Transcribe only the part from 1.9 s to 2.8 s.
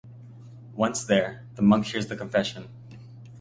the confession.